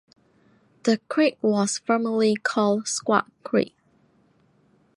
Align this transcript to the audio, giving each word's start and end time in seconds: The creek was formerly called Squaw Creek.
The 0.81 0.97
creek 1.09 1.37
was 1.43 1.77
formerly 1.77 2.33
called 2.33 2.85
Squaw 2.85 3.29
Creek. 3.43 3.75